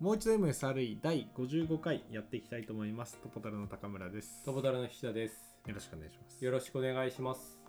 [0.00, 3.18] もう一度 MSRE 第55回やっていきたいと思います。
[3.22, 4.42] トポタルの高村です。
[4.46, 5.60] トボタルの菱田です。
[5.66, 6.42] よろしくお願いします。
[6.42, 7.60] よろしくお願いします。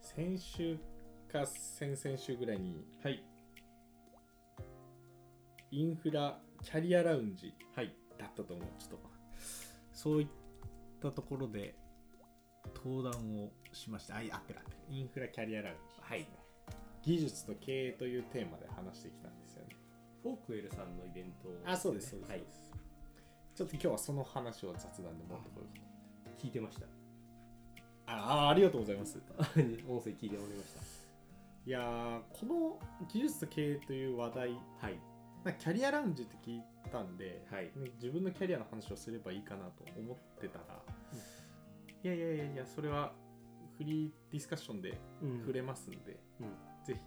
[0.00, 0.78] 先週
[1.32, 3.24] か先々週ぐらいにはい。
[5.72, 7.92] インフラキャリアラウンジはい。
[8.16, 8.66] だったと思う。
[8.78, 8.98] ちょっと
[9.92, 10.28] そういっ
[11.02, 11.74] たところで
[12.76, 14.18] 登壇をしました。
[14.18, 14.76] あ、いや合ってる合ってる。
[14.96, 16.28] インフラキャリアラウンジ、はい。
[17.02, 19.45] 技術と経営というテーマで話してきたんです。
[20.26, 22.30] Forkwell さんのイベント、あ、そうです、そうです。
[22.30, 22.42] はい
[23.54, 26.44] ちょっと今日はその話を雑談で持ってこようかと。
[26.44, 26.86] 聞いてました。
[28.06, 29.18] ああ、ありがとうございます。
[29.88, 30.80] 音声聞いておりました。
[31.64, 35.00] いやーこの技術と経営という話題はい。
[35.42, 36.62] なキャリアラウンジって聞い
[36.92, 37.64] たんで、はい。
[37.76, 40.82] ね自分のキャリアの話をすればいいかなと思ってたら、
[42.02, 43.14] いやいやいやいやそれは
[43.78, 47.00] フリーディスカッションでうん触れますんで、うんぜひ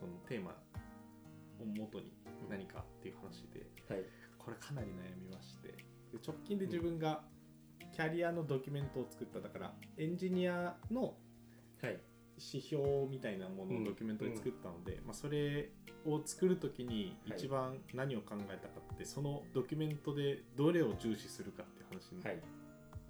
[0.00, 0.54] そのテーマ
[1.60, 2.12] を元に
[2.48, 4.04] 何かっていう話ではい。
[4.38, 7.22] これかなり悩みましてで直近で自分が
[7.92, 11.14] キャリアのドキュメントを作っただからエンジニアの
[11.82, 12.00] はい。
[12.38, 15.70] 指標みたいなものをドキュメントで作ったので、まあ、それ
[16.04, 22.42] を作るときにはい一番何を考えたかって、そのドキュメントでどれを重視するかっていう話はい。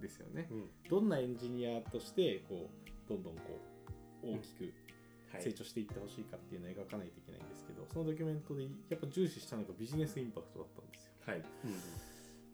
[0.01, 0.69] ですよね、うん。
[0.89, 3.59] どんなエンジニアとしてこうどんどんこ
[4.23, 4.73] う大きくはい。
[5.39, 11.37] 成長していってほしいかっていうのを描かないといけないんですけど、そのドキュメントでやっぱ重視したのがビジネスインパクトだったんですよはい。
[11.37, 11.71] うん。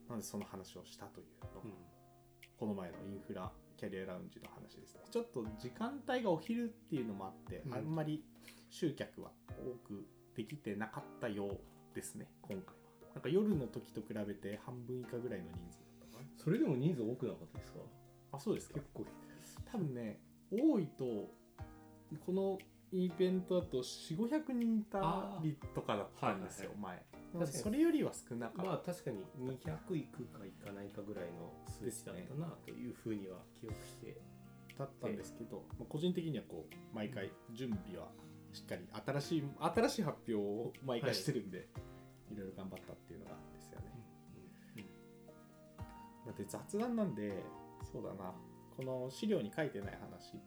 [0.09, 1.71] なのでその話をしたというのが、うん。
[2.57, 8.23] この前のインフラキャリアラウンジの話ですねちょっと時間帯がお昼っていうのもあって、うんあんまり
[8.69, 11.57] 集客は多くできてなかったよう
[11.93, 17.79] ですね今回はなんか夜の時と比べて半分以下ぐらいの人数だったかなそれでも人数多くなかったですか？
[18.31, 19.05] あそうですか結構。
[19.71, 20.19] 多分ね
[20.51, 21.29] 多いと
[22.17, 22.57] この
[22.91, 27.03] イベントだと4500人いたりとかだったんですよ、前。
[27.47, 34.21] それよりは少なかった、まあ確かに200いくかいかないかぐらいの数値だったなというふうには記憶して。
[34.75, 38.09] だったんですけど、まあ個人的にはこう毎回準備は
[38.53, 41.67] しっかり新しい新しい発表を毎回してるんで、
[42.31, 43.85] い、ろいろ頑張ったっていうのがですよね。
[46.25, 47.43] だって雑談なんで
[47.91, 48.33] そうだな。
[48.75, 50.39] この資料に書いてない話で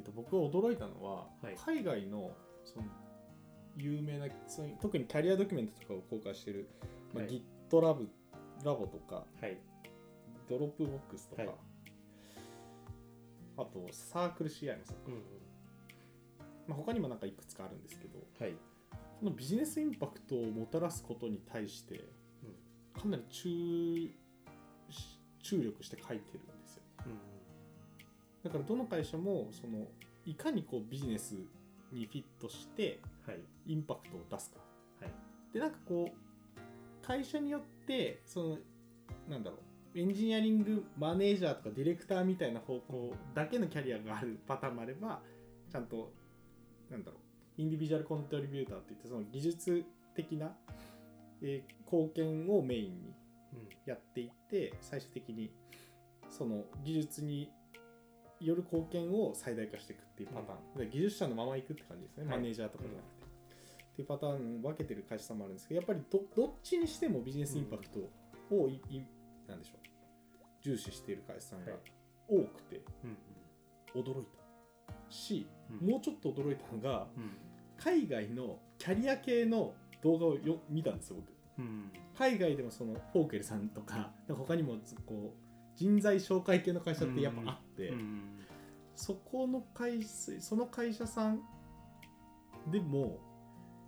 [0.00, 2.32] いうと僕が驚いたのは、はい海外の
[2.64, 2.84] その
[3.76, 6.68] 有名なその特にキャリアドキュメントとかを公開してる、
[7.12, 8.06] まあはい GitLab
[8.64, 9.58] ラボとかはい。
[10.48, 11.54] Dropbox とか、はい
[13.58, 15.22] あとサークル CI もそううん。
[16.68, 18.54] まあ、他にもなんかいくつかあるんですけどはい。
[19.18, 22.04] このビジネスインパクトをもたらすことに対して
[22.94, 24.10] かなり注
[24.90, 26.40] し注力して書いてる。
[28.46, 29.86] だからどの会社もその
[30.24, 31.34] いかにこうビジネス
[31.92, 33.40] にフィットしてはい。
[33.66, 34.58] インパクトを出すか
[35.00, 35.12] はい。
[35.52, 38.58] でなんかこう会社によってその
[39.28, 39.56] なんだろ
[39.94, 45.20] うエンジニアリングマネージャーとかディレクターみたいな方向だけのキャリアがあるパターンもあれば
[45.70, 46.12] ちゃんと
[46.90, 47.16] なんだろ
[47.58, 49.84] うインディビジュアルコントリビューターっていってその技術
[50.14, 50.54] 的な、
[51.42, 53.14] えー貢献をメインに
[53.54, 53.68] うん。
[53.86, 55.50] やっていって最終的に
[56.28, 57.48] その技術に
[58.40, 62.36] よる貢献を最大化していくっていうパターン、で技術者のままいくって感じですね、はい。
[62.36, 63.26] マネージャーとかじゃなくて、
[63.92, 68.00] っていうパターンを分けてる会社さんもあるんですけどやっぱりどどっちにしてもビジネスインパクト
[68.54, 69.02] をい、い
[69.48, 69.78] なんでしょう。
[70.62, 71.80] 重視している会社さんがはい。
[72.28, 72.82] 多くて
[73.94, 74.02] うん。
[74.02, 74.26] 驚い
[74.86, 75.46] たし、
[75.80, 75.88] うん。
[75.88, 77.36] もうちょっと驚いたのがうん。
[77.78, 81.28] 海外のキャリア系の動画をよ見たんですよ僕。
[81.58, 81.90] うん。
[82.16, 85.45] 海外でもそのフォーケルさんとか他にもこう
[85.76, 88.20] 人材紹介系の会社ってやっぱあって、うん。
[88.96, 90.08] そこの会社
[90.40, 91.40] その会社さん
[92.70, 93.18] でも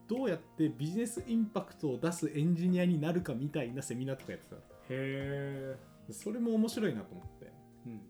[0.07, 4.61] どうやってビジネスインパクトを出すエンジニアになるかみたいなセミナーとかやってたへ
[4.91, 5.77] え。
[6.11, 7.53] それも面白いなと思って
[7.87, 8.01] うんうん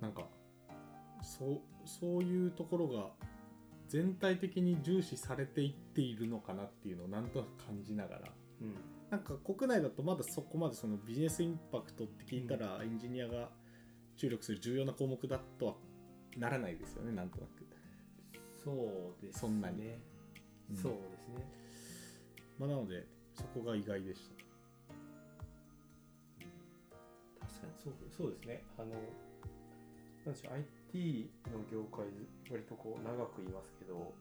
[0.00, 0.26] なんか
[1.20, 3.10] そうそういうところが
[3.88, 8.20] 全体的に重視されていっているのかなっていうのをなんとなく感じながら
[8.62, 8.74] うん。
[9.12, 9.18] うん。
[9.18, 13.50] なんか国内だとまだそこまでそのビジネスインパクトって聞いたらエンジニアが
[14.16, 15.74] 注力する重要な項目だとは
[16.36, 17.66] ならないですよねなんとなく、
[18.64, 19.40] そうですね。
[19.40, 19.98] そんなに
[20.70, 21.46] うんそうですね。
[22.58, 24.42] まあ、なのでそこが意外でした
[27.46, 28.64] 確かにそうそうですね。
[28.78, 28.90] あの、
[30.24, 30.52] なんでしょう、
[30.92, 32.06] IT の業界、
[32.50, 34.14] 割とこう長く言いますけど、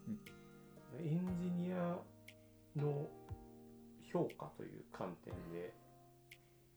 [1.00, 1.98] エンジニア
[2.76, 3.08] の
[4.12, 5.74] 評価という観点で、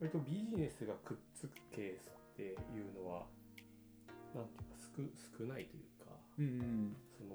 [0.00, 3.26] 割とビジネスがくっつくケースっていうのは、
[4.34, 6.96] なんていうか少少ないというか、うんうん。
[7.16, 7.34] その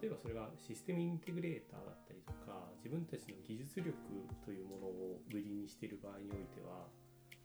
[0.00, 3.94] 例えばそれがシステムインテグレーターだったりとか自分たちの技術力
[4.44, 6.86] というものを売りにしている場合においては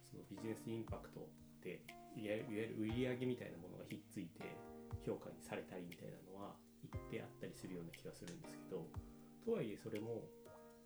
[0.06, 1.26] そのビジネスインパクト
[1.66, 1.82] で
[2.14, 4.54] いわゆる売り上げみたいなものがひっついて
[5.02, 6.54] 評価にされたりみたいなのは
[6.86, 8.86] 言ってあったりするような気がするんですけど
[9.42, 10.22] とはいえそれも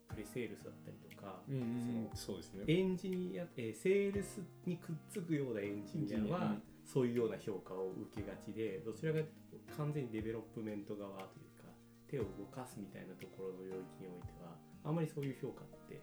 [0.09, 2.63] プレセールスだったりとか、うんそうですね。
[2.68, 11.68] エンジニア、えーセールスにくっつくようなエンジニアは、うんそういうような評価を受けがちでどちらかというと完全にデベロップメント側というか
[12.07, 14.56] 手を動かすみたいなところの領域においては
[14.88, 16.00] あんまりそういう評価って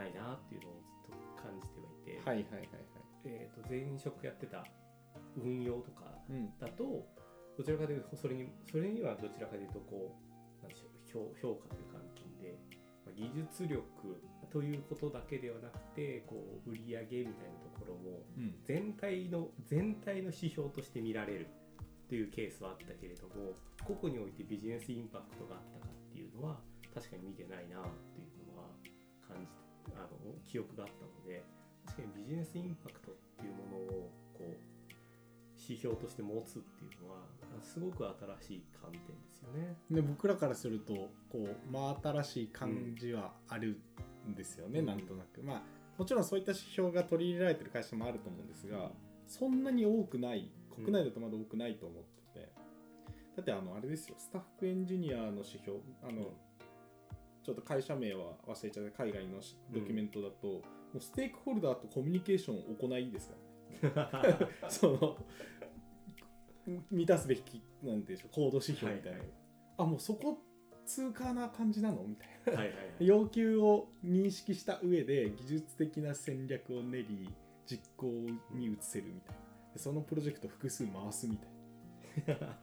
[0.00, 3.04] ないなっていうのをずっと感じてはいて、はいはいはいはい。
[3.28, 4.64] えー、と前職やってた
[5.36, 6.48] 運用とかうん。
[6.56, 7.04] だと
[7.56, 12.73] どちらかというとそれにそれにはどちらかというとこうなんでしょう評評価という観点で、まあ
[13.12, 13.82] 技術力
[14.50, 18.54] ということだけではなくてこう売り上げみたいなところもうん。
[18.64, 21.46] 全体の全体の指標として見られる
[22.06, 23.52] っていうケースはあったけれども
[23.82, 26.60] 個々においてビジネスインパクトがあったかっていうのは
[26.94, 28.68] 確かに見てないなっていうのは
[29.26, 29.50] 感じ
[29.90, 30.08] てあの
[30.44, 31.42] 記憶があったので
[31.84, 34.73] 確かにビジネスインパクトっていうものをこう
[35.68, 37.18] 指標として持つっていうのは
[37.62, 38.14] すごく新
[38.48, 39.76] しい観点ですよね。
[39.90, 40.94] で僕らからすると
[41.30, 43.80] こう真新しい感じはある
[44.28, 44.86] んですよね、うん。
[44.86, 45.42] なんとなく。
[45.42, 45.62] まあ
[45.96, 48.90] もちろんそういった指標が取り入れられてる会社もあると思うんですが
[49.28, 52.48] そんなに多くない国内だとまだ多くないと思ってて、
[53.36, 56.32] だってあのあれですよスタッフエンジニアの指標あの、
[57.44, 59.04] ちょっと会社名は忘れちゃった。
[59.04, 60.62] 海外のしドキュメントだと、も
[60.94, 64.38] うステークホルダーとコミュニケーションを行いですからね。
[64.68, 65.16] その
[66.90, 69.28] 満たすべきなんていうんでしょうコード指標みたいな、はい
[69.76, 70.38] あもうそこ
[70.86, 72.60] 通過な感じなのみたいな。
[72.60, 72.86] はいはいはい。
[73.06, 77.28] 要求を認識した上で技術的な戦略を練り
[77.66, 78.06] 実行
[78.52, 79.42] に移せるみたいな。
[79.72, 82.58] でそのプロジェクト複数回すみたいな。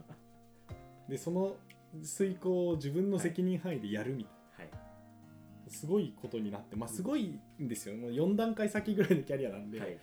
[1.10, 1.58] でその
[2.02, 4.30] 遂行を自分の責任範囲でやるみた
[4.64, 5.70] いな、はい。
[5.70, 7.98] すごいことになってまあすごいんですよ。
[7.98, 10.00] もう4段階先ぐらいのキャリアなんで、はいはい。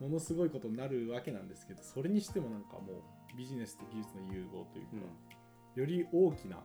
[0.00, 3.02] ものすごいことになるわけなんですけどそれにしてもなんかもう
[3.36, 4.92] ビジネスと技術の融合というか、
[5.76, 6.58] より大きな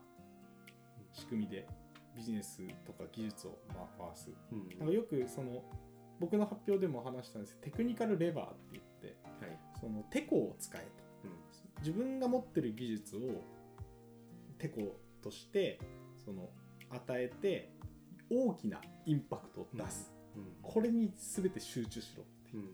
[1.13, 1.67] 仕組みで
[2.15, 4.29] ビジネスとか技術をまあ回す。
[4.51, 4.59] うん。
[4.59, 5.63] うんなんかよくその
[6.19, 9.59] 僕の発表でも話したんですけどテクニカルレバーって言ってはい。
[9.79, 10.87] そのテコを使えと。
[11.25, 11.31] うん。
[11.79, 13.19] 自分が持ってる技術を
[14.57, 15.79] テコとして
[16.23, 16.49] その
[16.89, 17.71] 与えて
[18.31, 20.43] 大きなインパクトを出す、うん。
[20.61, 22.69] これに全て集中しろってういうん。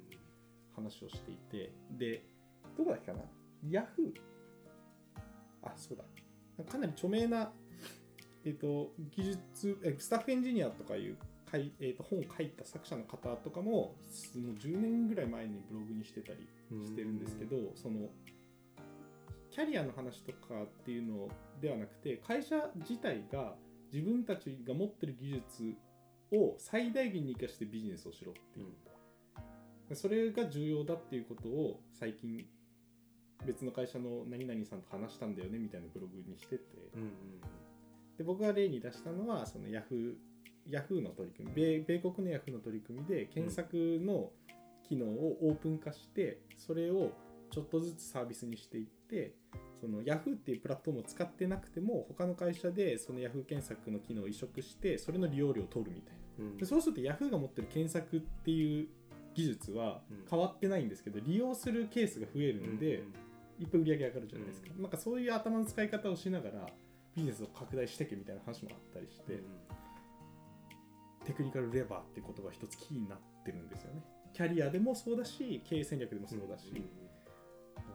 [0.75, 2.23] 話をしていてで
[2.77, 3.23] どこだっけかな？
[3.69, 4.11] ヤフー
[5.63, 6.03] あそうだ。
[6.63, 7.51] かなり著名な、
[8.45, 11.17] えー、と技術えスタッフエンジニアとかいう
[11.49, 13.95] かい、えー、と本を書いた作者の方とかもも
[14.35, 16.47] う10年ぐらい前にブログにしてたり
[16.85, 18.09] してるんですけど、その
[19.51, 21.27] キャリアの話とかっていうの
[21.61, 23.55] ではなくて会社自体が
[23.91, 25.75] 自分たちが持ってる技術
[26.31, 28.67] を最大限に生かしてビジネスをしろっていう。
[29.89, 32.45] う、それが重要だっていうことを最近
[33.45, 36.63] 別の会社の何々さんと話したんだよねみたいなブログにしてて、
[36.95, 37.11] んうん
[38.17, 40.13] で僕が例に出したのはそのヤフー
[40.69, 41.55] ヤフーの取り組み。
[41.55, 44.31] 米米国のヤフーの取り組みで検索の
[44.87, 47.11] 機能をオープン化してそれを
[47.49, 49.33] ちょっとずつサービスにしていって
[49.79, 56.45] そのヤフーっていうプラットフォームを使ってなくても他の会社でそのヤフー検索の機能を移植してそれの利用料を取るみたいな。
[56.45, 56.57] うん。
[56.57, 58.87] でそうするとヤフーが持ってる検索っていう
[59.33, 60.25] 技術はうん。
[60.29, 63.03] 変わってないんですけど利用するケースが増えるんで、
[63.61, 66.67] いっぱい売り上げ上がるじゃないですか、うなんかそういう頭の使い方をしながら
[67.15, 69.43] ビジネスを拡大していけみたいな話もあったりして、
[71.25, 74.01] technical lever っていう言葉一つキーになってるんですよね。
[74.33, 76.85] キャリアでもそうだし経営戦略でもそうだし、うん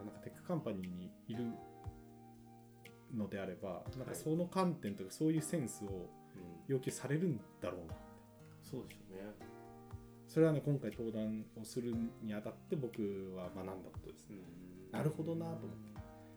[0.05, 1.45] なんか tech company にいる
[3.15, 6.07] のであればなんかその観点とかそういうセンスをうん。
[6.67, 7.95] 要求されるんだろうな
[8.61, 9.21] そうでしょうね。
[10.27, 13.01] それはね今回登壇をするにあたって僕
[13.35, 14.37] は学んだことですね
[14.91, 15.87] なるほどなと思って。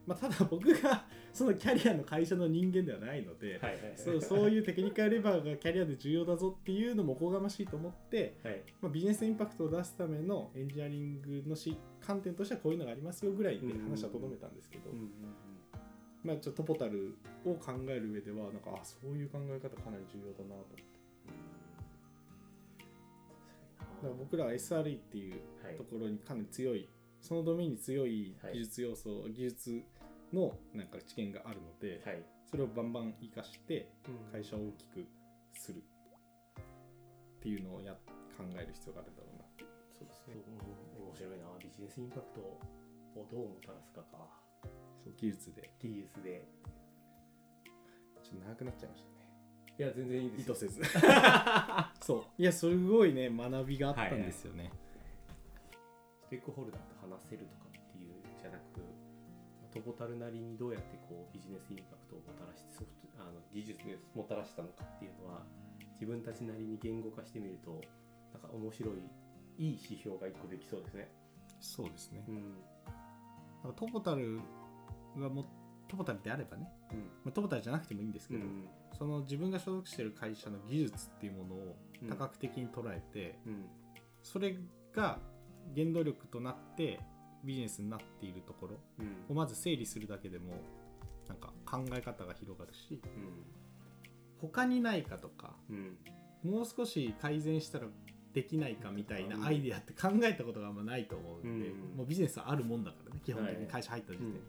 [0.07, 3.93] まあ、ただ僕がそのキャリアの会社の人間ではないので、はいはいはい。
[3.95, 8.63] そうそういうテクニカルレバーがキャリアで重要だぞっていうのもおこがましいと思って、はい。
[8.81, 15.09] まあ、ビジネスインパクトを出すためのエンジニアリングのし観点としてはこういうのがありますよぐらいで話はとどめたんですけど、うんうん
[16.23, 17.15] まあ、ちょっとトポタル
[17.45, 20.83] を考える上ではなんかあそういう考え方かなり重要だなと思って。
[24.01, 25.75] だから僕らは SRE っていうはい。
[25.77, 26.89] ところにかなり強い
[27.21, 29.83] そのドメインに強い技術要素、技術
[30.33, 32.23] のなんか知見があるので、はい。
[32.49, 33.87] それをバンバン活かして
[34.33, 35.07] 会社をを大きく
[35.53, 35.81] する。
[36.57, 37.93] っていうのをや
[38.37, 39.45] 考える必要があるだろうな
[39.97, 40.35] そうですね。
[40.35, 41.45] うん面白いな。
[41.59, 42.59] ビジネスインパクトを
[43.31, 44.27] どうもたらすかか。
[45.03, 45.71] そう技術で。
[45.79, 46.45] 技術で。
[48.23, 49.21] ちょっと長くなっちゃいましたね。
[49.77, 50.55] いや全然いいですよ。
[50.55, 50.81] 意図せず。
[52.01, 52.23] そう。
[52.37, 54.90] いやすごいね学びがあったんですよね、ス
[56.31, 58.79] テークホルダーと話せるとかっていうじゃなく
[59.75, 65.43] トボタルなりにどうやってこうビジネスインパクトをもたらしてソフトあの技術でもたらしたのかっていうのは
[65.99, 67.83] 自分たちなりに言語化してみると
[68.31, 69.03] なんか面白い
[69.59, 71.11] いい指標が一個できそうですね。
[71.59, 72.23] そうですね。
[72.27, 73.73] うん。
[73.75, 74.39] トボタル
[75.19, 75.45] がも
[75.87, 76.97] トボタルであればね、うん。
[76.97, 78.67] まあ、トボタルじゃなくてもいいんですけど、うん。
[78.97, 81.75] その自分が所属している会社の技術っていうものを
[82.09, 83.65] 多角的に捉えて、うん。
[84.23, 84.55] それ
[84.93, 85.19] が
[85.75, 86.99] 原動力となって
[87.43, 89.15] ビジネスになっているところうん。
[89.29, 90.53] をまず整理するだけでも
[91.27, 93.01] なんか考え方が広がるし
[94.39, 95.75] 他にないかとかうん。
[95.75, 95.97] うん
[96.43, 97.85] もう少し改善したら
[98.33, 101.97] できないかみたいなアイデアって考えたことがあんまないと思うんで、うん。
[101.97, 103.67] もうビジネスはあるもんだからね基本的にはい。
[103.67, 104.43] 会社入った時点で、うん。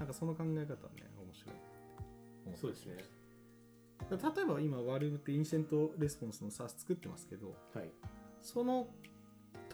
[0.00, 1.54] なんかその考え方はね面白い
[2.46, 2.96] 思そうですね。
[4.10, 7.90] 例えば今ワルブってインセントレスポンスの SaaS 作ってますけどはい。
[8.42, 8.88] その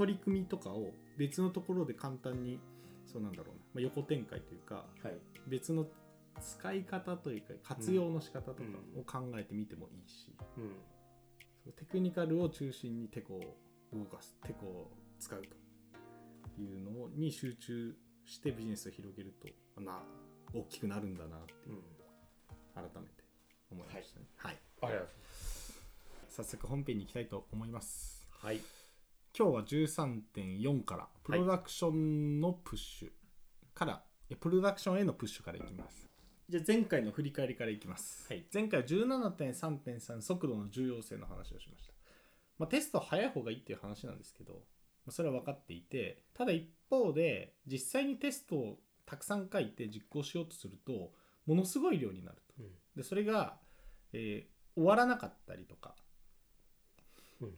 [0.00, 2.58] 取り組みとかを別のところで簡単に
[3.04, 5.20] そうなんだろうな、まあ、横展開というかはい。
[5.46, 5.86] 別の
[6.40, 8.62] 使い方というか活用の仕方とか
[8.96, 10.72] を考えてみてもいいし、うん。
[11.62, 13.40] そうテクニカルを中心にテコを
[13.92, 19.34] 動かすテコを使うというのに集中してビジネスを広げる
[19.74, 19.98] とな
[20.54, 21.82] 大きくなるんだなっていううん
[22.74, 23.24] 改めて
[23.70, 25.80] 思いましたね、はいありがとうございます。
[26.30, 28.60] 早速本編に行きたいと思いますはい。
[29.36, 33.08] 今日は13.4からプロダクションのプッシュ
[33.74, 36.08] から、いやプロダクションへのプッシュからいきます。
[36.48, 38.44] じゃあ前回の振り返りからいきます、はい。
[38.52, 41.92] 前回は17.3.3速度の重要性の話をしました、
[42.58, 44.58] まあ、テストは早い方がいいっていう話なんですけど、ま
[45.08, 51.12] あそれは分かっていてただ一方で実際にテストをたくさん書いて実行しようとすると
[51.46, 52.54] ものすごい量になると。
[52.58, 52.66] うん。
[52.96, 53.56] でそれが、
[54.12, 56.09] えー終わらなかったりとか、うん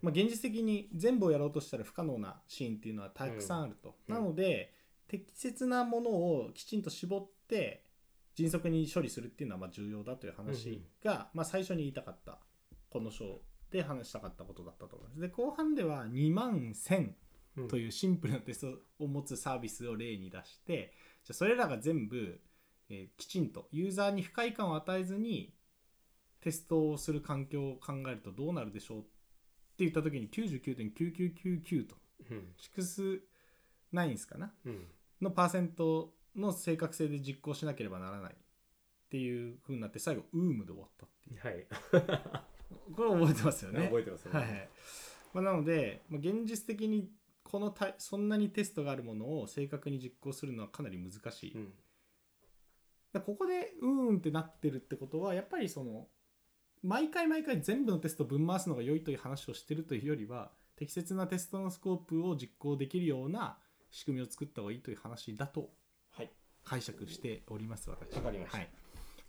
[0.00, 4.14] まあ、現実的に全部をやろうとしたら不可能なシーンっていうのはたくさんあると、うん。
[4.14, 4.72] なので
[5.08, 7.84] 適切なものをきちんと絞って
[8.34, 12.38] 迅速に処理するっていうのはまあ重要だという話が、まあ、最初に言いたかった
[12.90, 15.20] この章で話したかったことだったと思います。
[15.20, 17.12] で後半では2万1000
[17.56, 22.40] うんというシンプルなテストを持つサービスを例に出してじゃあそれらが全部、
[22.88, 25.52] えーきちんとユーザーに不快感を与えずに
[26.40, 29.08] テストをする環境を考えるとどうなるでしょうって
[29.78, 31.96] 言った時に99.9999と
[32.30, 32.54] うん。
[32.58, 33.20] 69
[34.08, 34.52] ですかな？
[34.64, 34.86] うん。
[35.20, 38.36] のパーセントの正確性で実行しなければならないっ
[39.10, 41.66] ていう風になって最後ウームで終わったっていうはい。
[42.96, 44.32] これ覚えてますよね 覚えてますね。
[44.32, 44.68] はい
[45.34, 47.10] まあ、なので、まあ、現実的に
[47.42, 51.72] このたそんなにテストがあるものを正確に実行するのはかなり難しい、うん。
[53.12, 56.08] らここでうーんってなってるってことはやっぱりその
[56.82, 63.56] 毎回毎回全部のテストをぶん回すのが良いという話をしてるというよりは適切なテストのスコープを実行できるような
[63.90, 65.70] 仕組みを作った方がいいという話だと
[66.12, 66.30] はい。
[66.64, 68.68] 解釈しております私わかりましたはい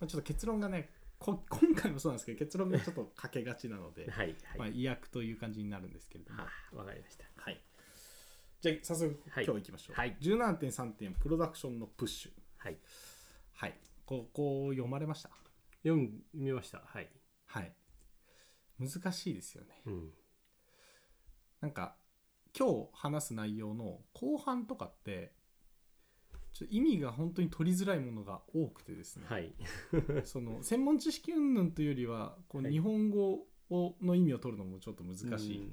[0.00, 4.34] まあ、ちょっと結論がねこ 今回もそうなんですけど結論がちょっとかけがちなので、はい。
[4.58, 4.80] まあ、はい。
[4.80, 7.24] 意訳という感じになるんですけれどもはあ、わかりました。
[7.36, 7.62] はい。
[8.60, 9.96] じゃあ早速、はい今日行きましょう。
[9.96, 12.32] はい17.3点プロダクションのプッシュ。
[12.58, 12.78] はい。
[13.52, 13.78] はい。
[14.04, 15.30] ここ読まれました？
[15.84, 16.80] 読みました。
[16.80, 17.08] はい。
[17.54, 17.72] はい。
[18.80, 19.82] 難しいですよね。
[19.86, 20.10] うん。
[21.60, 21.94] なんか
[22.58, 25.32] 今日話す内容の後半とかって
[26.52, 29.54] ちょっと意味が本当に取りづらいものが多くてですね、はい。
[30.24, 35.68] その専門知識云々というよりはこうはい日本語をの意味を取るのもちょっと難しい、うん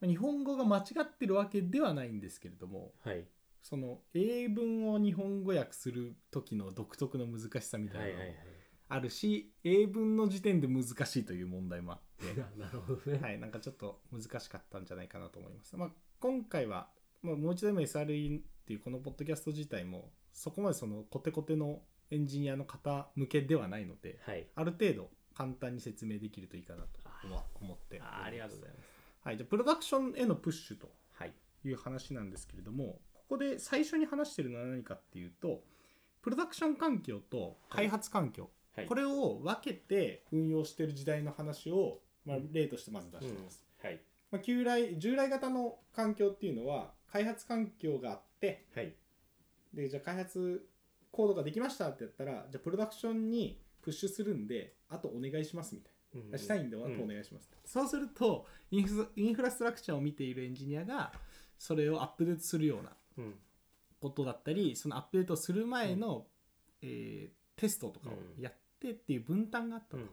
[0.00, 3.28] まあ日本語が間違ってるわけではないんですけれどもはい。
[3.62, 8.36] その英文を日本語訳する時の独特の難しさみたいなのはいはいはい。
[8.90, 13.18] あるし、英文の時点で難しいという問題もあって、 なるほどね。
[13.20, 15.76] はい、なんかちょっと難しかったんじゃないかなと思います。
[15.76, 16.90] まあ、今回は、
[17.22, 24.46] まあ、もう一度でも SRE っていうこのポッドキャスト自体もそこまでそのコテコテのエンジニアの方向けではないのではい。
[24.56, 27.00] ある程度簡単に説明できるといいかなと
[27.60, 28.88] 思ってあありがとうございます。
[29.22, 31.34] はい、じゃあプロダクションへのプッシュとはい。
[31.62, 35.62] いう話なんですけれどもここで最初に話してるのは何かっていうと
[36.22, 38.86] プロダクション環境と開発環境、はい。
[38.86, 44.00] これを分けて運用してる時代の話を、まあ、例としてまず出してます、はい。
[44.30, 48.94] まあ、旧来従来型の環境っていうのは開発環境があってはい。
[49.74, 50.66] でじゃあ開発
[51.12, 61.12] コードができましたってやったらじゃあプロダクションにプッシュするんであとお願いしますみたいな、したいんであとお願いします、そうするとインフインフラストラクチャーを見ているエンジニアが
[61.58, 63.34] それをアップデートするようなうん。
[64.00, 66.26] ことだったりそのアップデートする前の、
[66.82, 68.54] えーテストとかをやっ
[68.88, 70.08] ってっていう分担があったと、うん。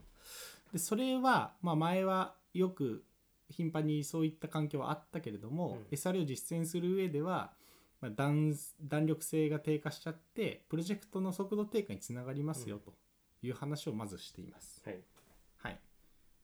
[0.74, 3.04] でそれは、まあ、前はよく
[3.50, 5.98] 頻繁にそういった環境はあったけれども、うん。
[5.98, 7.54] SRE を実践する上では、
[8.02, 12.94] まあ、弾弾力性が低下しちゃってプロジェクトの速度低下につながりますよと
[13.42, 14.82] いう話をまずしています。
[14.86, 15.00] はい。
[15.58, 15.80] はい。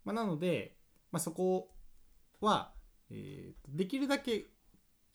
[0.05, 0.75] まあ、なので、
[1.11, 1.69] まあ、そこ
[2.39, 2.71] は、
[3.09, 4.45] えーとできるだけ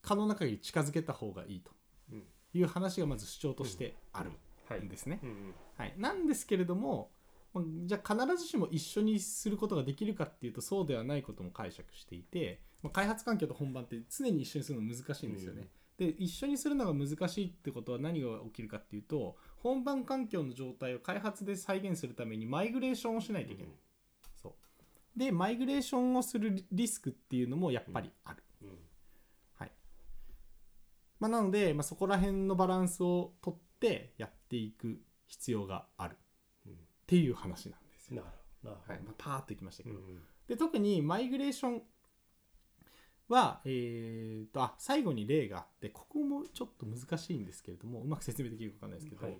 [0.03, 1.73] 可能な限り近づけた方がいいと
[2.13, 2.23] うん。
[2.55, 4.31] いう話がまず主張としてある。
[4.31, 4.48] はいん
[4.89, 5.21] ですね。
[5.23, 7.11] うんうんはい、なんですけれども
[7.53, 15.69] まあじゃあ必ずしも一緒にすることができるかっていうとそうではないことも解釈していて、まあ、開発環境と本番って常に一緒にするの難しいんですよね。
[15.97, 23.73] で一緒にするのが難しいってことは何が起きるかっていうと本番環境の状態を開発で再現するためにマイグレーションをしないといけない。
[24.41, 28.45] そうでマイグレーションをするリスクっていうのもやっぱりある。
[28.63, 28.69] うん
[29.57, 29.73] はい
[31.19, 36.17] まあ、なので、まあ、そこら辺のバランスをとってやっていく必要がある。
[36.67, 36.73] うん。
[36.73, 36.77] っ
[37.07, 38.23] ていう話なんですよ。
[38.23, 39.03] なるほどはい。
[39.03, 40.23] まあ、パーッといきましたけど、どうん。
[40.49, 41.83] で特にマイグレーション
[43.29, 49.39] は、えー、とあ最後に例があってここもちょっと難しいんですけれどもうまく説明できるか分かんないですけど、はい。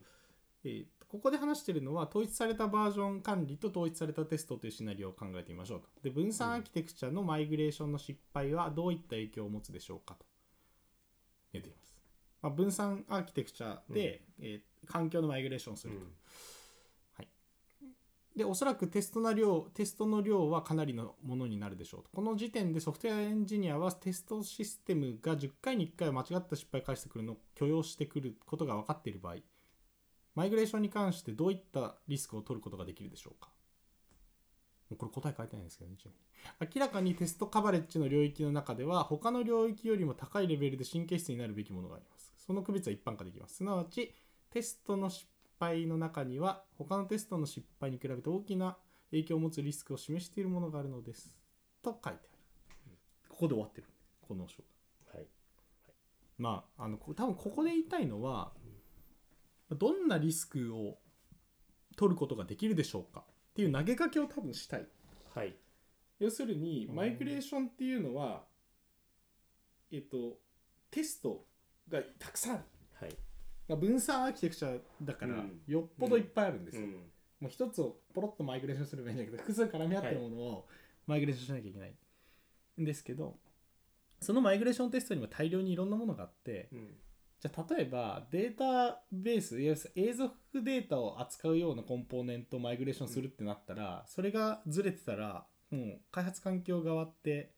[0.65, 5.89] えーとここで話してるのは統一されたバージョン管理と統一されたテストというシナリオを考えてみましょうと。
[6.03, 10.27] で分散アーキテクチャのマイグレーションの失敗はどういった影響を持つでしょうかと。
[11.55, 11.97] 言っています、
[12.43, 16.01] まあ、分散アーキテクチャで、えー環境のマイグレーションをすると、
[18.37, 22.11] でおそらくテストな量テストの量はかなりのものになるでしょうと。
[22.15, 29.37] この時点でソフトウェアエンジニアはテストシステムが10回に1回は間違った失敗を返してくるのを許容してくることが分かっている場合
[30.37, 33.51] マイグレーションに関してどういったリスクを取ることができるでしょうか？
[34.89, 35.97] もうこれ答え書いてないんですけどね
[36.61, 42.33] 明らかにテストカバレッジの領域の中では他の領域よりも高いレベルで神経質になるべきものがあります。
[42.39, 43.57] その区別は一般化できます。
[43.57, 44.15] すなわち
[44.51, 45.27] テストの失
[45.61, 48.77] 敗の中には他のテストの失敗に比べて大きな
[49.11, 51.33] 影響を持つリスクを示しているものがあるのです
[51.83, 52.39] と書いてある。
[53.29, 53.87] ここで終わってる。
[54.27, 54.63] この章。
[55.13, 55.27] がはい。
[56.39, 58.53] まああのこ多分ここで言いたいのは
[59.71, 60.99] どんなリスクを
[61.97, 64.87] 取ることができるでしょうかっていう投げかけを多分したい。
[65.35, 65.57] はい。
[66.19, 66.97] 要するにうん。
[66.97, 68.45] マイグレーションっていうのは
[69.91, 70.39] えっと
[70.91, 71.45] テスト
[71.89, 72.65] がたくさん
[73.69, 75.61] まあ分散アーキテクチャだからうん。
[75.67, 76.93] よっぽどいっぱいあるんですよ、うん。
[77.41, 80.67] もう一つをポロッとマイグレーションすればいいんだけど複数絡み合ってるものを
[81.07, 81.95] マイグレーションしなきゃいけない。
[82.81, 83.37] んですけど
[84.21, 86.95] そのマイグレーションテストにも大量にいろんなものがあってうん。
[87.41, 97.53] じゃあ例えばデータベースいわゆる永続データを扱うようなコンポーネントをマイグレーションするってなったら、それがずれてたらもう開発環境側って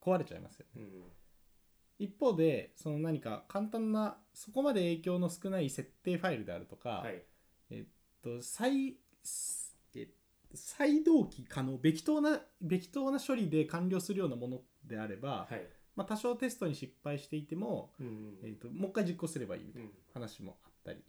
[0.00, 0.82] 壊れちゃいますよね。
[0.82, 1.02] うん。
[2.00, 7.22] 一方でその何か簡単なそこまで影響の少ない設定ファイルであるとか、はい。
[7.70, 7.88] えっ
[8.22, 8.94] と再
[9.94, 10.08] え
[10.54, 15.66] 再同期可能べき当なべき当な処理で完了するようなものであれば、はい。
[15.94, 21.04] まあ、多少テストに失敗していても、うんえっともう一回実行すればいいみたいな話もあったり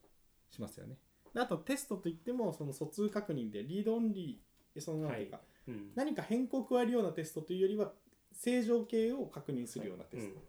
[0.49, 0.97] しますよね。
[1.33, 5.39] であとテストといってもその疎通確認でリードオンリーその何ていうか、
[5.69, 5.91] うん。
[5.95, 7.93] 何か変更を加えるようなテストというよりは
[8.33, 10.43] 正常形を確認するようなテストっ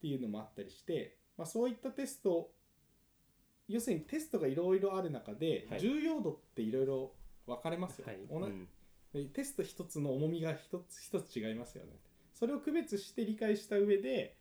[0.00, 2.50] ていうのもあったりして、まあ、そういったテスト
[3.68, 5.80] 要するにテストがいろいろある中で、はい。
[5.80, 7.12] 重要度っていろいろ
[7.46, 8.18] 分かれますよ、はい。
[8.30, 8.68] 同じうん。
[9.12, 11.92] でテスト一つの重みが一つ一つ違いますよね。
[12.32, 14.36] それを区別して理解した上で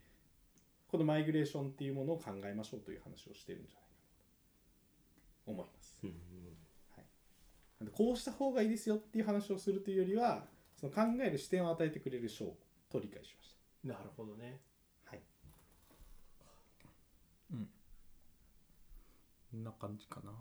[0.88, 4.06] このマイグレーションっていうものを考えましょうという話をしてるんじゃないかな
[5.45, 5.99] と思います。
[6.03, 6.13] うん
[7.79, 10.45] なんでこうした方がいいですよっていう話をするというよりは
[10.79, 12.45] その考える視点を与えてくれる章
[12.89, 14.62] と理解しましなるほどね
[15.06, 15.21] たはい
[17.51, 17.67] うん
[19.53, 20.31] こんな感じかな。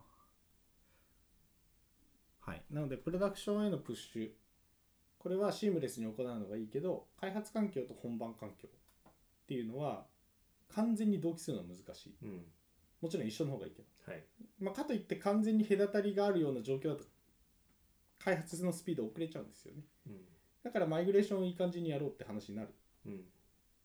[2.40, 2.62] はい。
[2.70, 4.30] なのでプロダクションへのプッシュ。
[5.18, 8.68] これはシームレスに行うのがいいけど開発環境と本番環境
[9.06, 9.12] っ
[9.46, 10.06] ていうのは
[10.74, 12.16] 完全に同期するのは難しい。
[12.22, 12.42] うん。
[13.02, 13.88] もちろん一緒の方がいいけど。
[14.10, 14.24] はい。
[14.58, 17.04] まあ、かといって完全に隔たりがあるような状況だと
[18.18, 19.82] 開発のスピード遅れちゃうんですよね。
[20.06, 20.20] うん。
[20.64, 22.70] だからマイグレーションをいい感じにやろうって話になる。
[23.04, 23.12] うん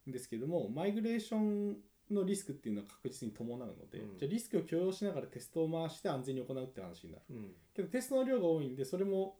[0.07, 0.11] ん。
[0.11, 1.77] ですけどもマイグレーション
[2.11, 4.17] のリスクっていうのは確実に伴うので、うん。
[4.17, 7.51] じゃあリスクを許容しながらテストを回して安全に行うって話になるうん。
[7.75, 9.37] けどテストの量が多いんでそれも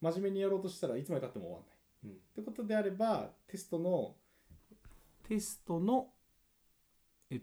[0.00, 1.76] 真面目にやろうとしたらいつまでたっても終わんない。
[2.04, 2.10] うん。
[2.10, 4.14] ってことであればテストの
[5.28, 6.08] テストの
[7.30, 7.40] えっ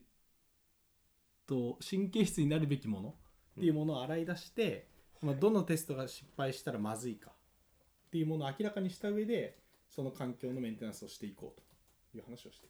[1.45, 3.13] と神経質になるべきものっ
[3.59, 4.87] ていうものを洗い出して、
[5.21, 9.57] まあ、どのテストが失敗したらまずいかっていうものを明らかにした上で
[9.89, 11.61] その環境のメンテナンスをしていこう
[12.11, 12.67] という話をして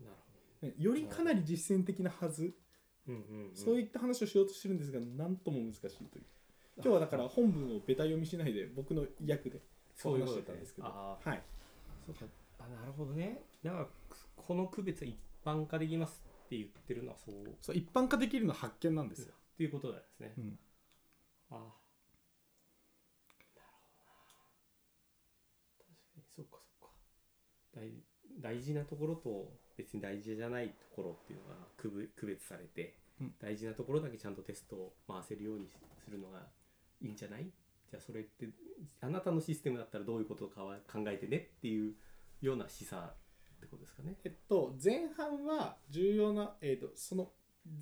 [0.00, 0.31] いなるる
[0.78, 2.54] よりかなり実践的なはず、
[3.08, 3.56] うんうんうん。
[3.56, 6.24] そういった話をしようとしてるんですが何とも難しいという。
[6.76, 9.60] 今日はだから本文をベタ読みしないで僕の役で
[9.94, 10.88] そういう話してたんですけど。
[10.88, 11.42] あはい。
[12.06, 12.26] そうか。
[12.60, 13.42] あなるほどね。
[13.62, 13.88] なんか
[14.36, 17.34] この区別は一般化できますって言ってるのはそう。
[17.34, 20.58] っそう一般化できるのは発見なんですよ、ていうことなんですね、うん、
[21.50, 21.68] ああなる
[23.38, 23.66] ほどな。
[25.78, 26.22] 確かに。
[26.28, 26.94] そっかそっか。
[27.74, 28.04] 大
[28.40, 33.34] 大事なところと別に大事じゃないところっていうのが区別されて、うん。
[33.40, 35.68] 大事なところだけちゃんとテストを回せるように
[36.04, 36.40] するのが
[37.00, 37.44] いいんじゃない？
[37.44, 38.48] じゃあそれって
[39.00, 41.94] あなたのシステムだったらどういうことかは考えてねっていう
[42.40, 43.12] ような示唆っ
[43.60, 44.16] てことですかね？
[44.24, 47.30] えっと前半は重要な、えっとその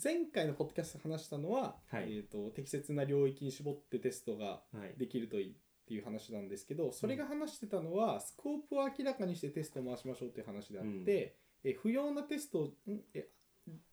[0.03, 2.16] 前回のポッドキャストで話したのは、はい。
[2.16, 5.55] えっと適切な領域に絞ってテストがはい、できるといいっ
[5.87, 13.00] ていう話なんですけどそれが話してたのは、スコープを明らかにしてテストを回しましょうっていう話であって、え不要なテストをん？
[13.14, 13.28] え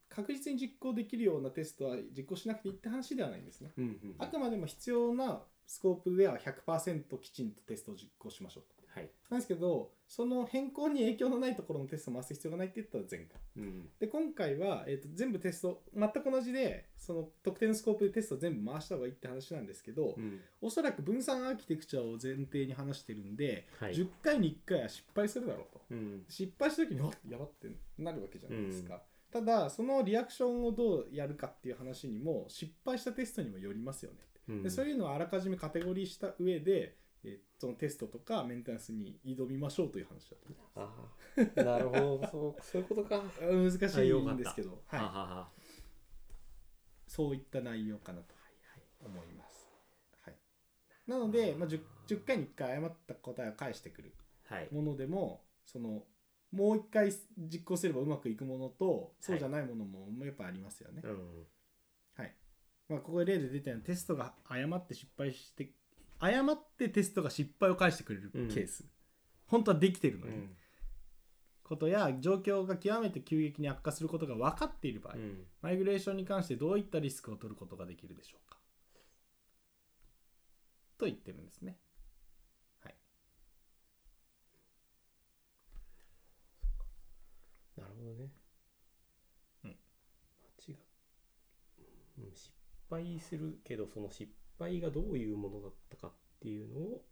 [0.10, 3.72] 確実に実行できるようなテストは実行しなくていいって話ではないんですね。
[3.78, 4.16] うんうんうん。
[4.18, 9.00] あくまでも必要なスコープでは100%きちんとテストを実行しましょうと。
[9.00, 9.10] はい。
[9.30, 13.40] なんですけどその変更に影響のないところのテストを回す必要がないって言ったら前回。
[13.58, 20.40] うんで今回は、えー、と全部テスト全く同じでその特定のスコープでテストを全部回した方がいいって話なんですけど、うん。
[20.62, 23.94] おそらく分散アーキテクチャを前提に話してるんで、はい。
[23.94, 25.77] 10回に1回は失敗するだろうと。
[25.77, 25.77] うん
[26.28, 34.18] 失敗した時に「おっやば」ってなるわけじゃないですか、ただそのリアクションをどうやるかっていう話にも失敗したテストにもよりますよね。
[34.50, 34.64] うん。
[34.64, 41.10] でそういうのをあらかじめカテゴリーした上で、えーそのテストとかメンテナンスに挑みましょうという話だと思いあ
[41.58, 42.28] あなるほど。
[42.28, 43.24] そうそういうことか。
[43.42, 45.50] 難しいんですけど、ははい、はは
[47.08, 48.36] そういった内容かなと
[49.04, 49.68] 思います、
[50.22, 50.36] はい、
[51.08, 54.14] なので、まあ、10, 10回に1回誤った答えを返してくる
[54.46, 54.70] はい。
[54.72, 56.04] ものでもその
[56.52, 61.04] もう一回実行すればうまくいくものとそうじゃないものもやっぱありますよね。
[61.04, 61.46] うん。
[62.16, 62.36] はい。
[62.90, 65.70] まあここで例で出たようにテストが誤って失敗して
[66.20, 68.86] 誤ってテストが失敗を返してくれるケース、
[69.46, 70.50] 本当はできてるのに、うん。
[71.64, 75.46] ことや状況が極めて急激に悪化することが分かっている場合、うん。
[75.62, 78.58] マイグレーションに関してどういったリスクを取ることができるでしょうか。
[80.98, 81.78] と言ってるんですね。
[82.84, 82.96] はい。
[87.78, 88.30] なるほどね。
[89.66, 89.76] うん間
[90.68, 90.78] 違っ、
[92.20, 92.52] うん、失
[92.90, 97.04] 敗するけどその失敗がどういうものだったかっていうのを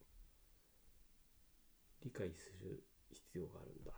[2.04, 3.91] 理解する必要があるんだ。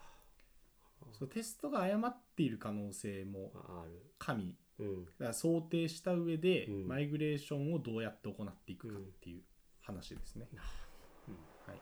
[1.14, 4.14] そうテストが誤っている可能性もあある。
[4.18, 5.06] 加味うん。
[5.06, 9.42] だから想定した上で、うんマイグレーションをどうやって行っていくかっていう
[9.82, 10.48] 話ですね。
[11.28, 11.34] うん
[11.68, 11.82] はい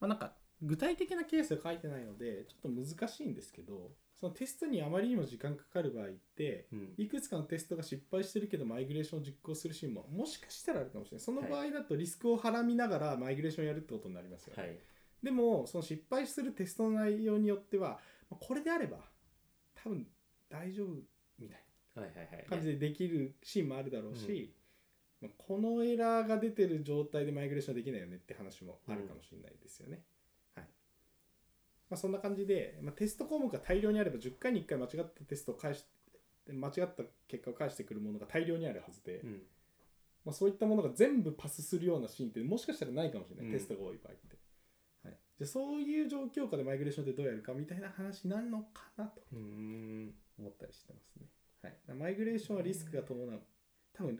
[0.00, 6.94] まあ、なんか具体的なケースが書いてないのでちょっと難しいんですけどそのテストにあまりにも時間かかる場合ってうん。
[6.96, 14.78] いくつかのテストが失敗してるけどマイグレーションを実行するシーンももしかしたらあるかもしれないその場合だとリスクをはらみながらマイグレーションをやるってことになりますよね、はい。
[15.22, 17.98] でもその失敗するテストの内容によっては
[18.30, 18.98] まあこれであれば
[19.82, 20.06] 多分
[20.48, 20.88] 大丈夫
[21.38, 21.64] みたい
[21.96, 22.46] なはいはいはい。
[22.48, 24.54] 感じでできるシーンもあるだろうし、
[25.20, 30.02] まあこのエラーが出てる状態でマイグレーションできないよねって話もあるかもしれないですよね。
[31.92, 35.84] はいまあ、そんな感じで、まあ、テスト項目が大量にあれば10回に1回間違ったテストを返し
[36.50, 39.42] 間違った結果を返してくるものが大量にあるはずで、うん。
[40.24, 44.36] まあ、そういったものが全部パスするようなシーンってもしかしたらないかもしれない、うんテストが多い場合って。
[45.04, 49.20] はい、じゃあそういう状況下でマイグレーションってどうやるかみたいな話になるのかなと。
[49.30, 51.26] 思ったりしてますね。
[51.62, 53.40] はい、マイグレーションはリスクが伴う
[53.92, 54.18] 多分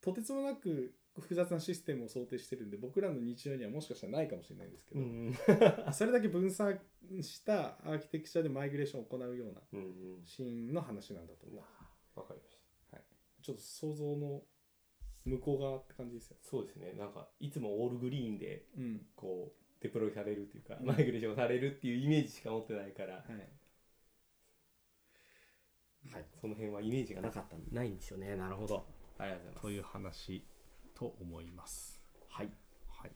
[0.00, 5.34] とてつもなく複雑なシステムを想定してるんで僕らの日常にはもしかしたらないかもしれないんですけど、うん。
[5.92, 6.80] それだけ分散
[7.20, 10.24] したアーキテクチャでマイグレーションを行うようなうんうん。
[10.24, 12.20] シーンの話なんだと思う。
[12.20, 12.60] わかりました。
[13.42, 14.42] ちょっと想像の
[15.24, 16.36] 向こう側って感じですよ。
[16.42, 16.92] そうですね。
[16.92, 19.06] なんかいつもオールグリーンでうん。
[19.16, 20.86] こうデプロイされるというか、うん。
[20.86, 23.60] マイグレーションされるっていうイメージしか持ってないから、はい。
[26.12, 27.56] はい、その辺はイメージがなかった。
[27.74, 28.36] ないんですよね。
[28.36, 28.86] なるほど。
[29.18, 29.62] ありがとうございます。
[29.62, 30.44] という話
[31.00, 31.98] と思います。
[32.28, 32.50] はい。
[32.90, 33.10] はい、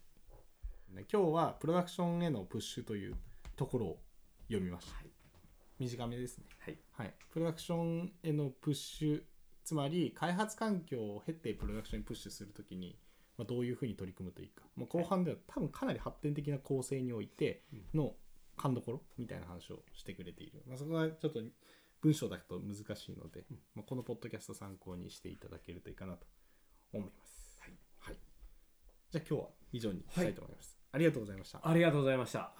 [0.95, 3.15] ね、今日はプロダクションへのプッシュという
[3.57, 3.99] ところを
[4.49, 4.97] 読みました。
[4.97, 5.11] はい。
[5.79, 6.45] 短めですね。
[6.61, 6.79] はい。
[6.93, 9.23] はい、プロダクションへのプッシュ
[9.65, 12.99] つまり開発環境を経てプロダクションにプッシュするときに、
[13.37, 18.15] まあ、どういうふうに取り組むといいか、まあ、後半では多分かなり発展的な構成においての
[18.57, 21.41] 勘どころみたいな話をしてくれている、まあ、そこはちょっと
[22.03, 23.45] 文章だと難しいので、
[23.75, 26.27] まあ、このポッドキャスト参考にしていただけるといいかなと
[26.93, 27.24] 思います、
[29.15, 31.61] じゃあ今日は以上にしたいと思います、ありがとうございました。
[31.63, 32.53] ありがとうございました